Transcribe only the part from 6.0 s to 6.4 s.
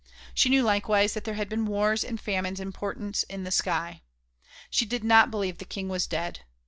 dead.